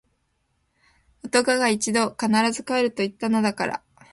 [1.21, 2.17] 男が一度・・・！！！
[2.17, 3.83] 必ず帰ると言ったのだから！！！